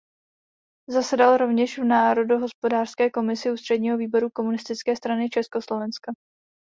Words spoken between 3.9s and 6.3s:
výboru Komunistické strany Československa.